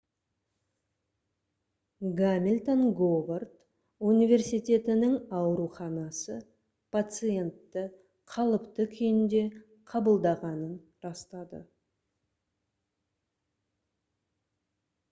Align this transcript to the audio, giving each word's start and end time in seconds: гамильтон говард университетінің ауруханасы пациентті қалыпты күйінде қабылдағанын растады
гамильтон 2.19 2.79
говард 3.01 3.51
университетінің 4.11 5.11
ауруханасы 5.41 6.37
пациентті 6.97 7.85
қалыпты 8.37 8.87
күйінде 8.97 9.45
қабылдағанын 9.95 10.75
растады 11.09 11.61